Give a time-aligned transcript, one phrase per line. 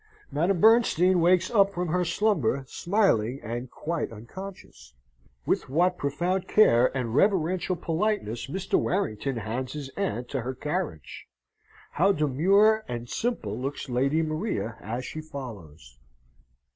[0.31, 4.95] Madame Bernstein wakes up from her slumber, smiling and quite unconscious.
[5.45, 8.79] With what profound care and reverential politeness Mr.
[8.79, 11.27] Warrington hands his aunt to her carriage!
[11.91, 15.99] how demure and simple looks Lady Maria as she follows!